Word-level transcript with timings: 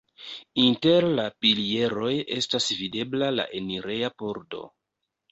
Inter 0.61 1.05
la 1.17 1.25
pilieroj 1.45 2.13
estas 2.35 2.69
videbla 2.79 3.27
la 3.41 3.45
enireja 3.59 4.11
pordo. 4.23 4.63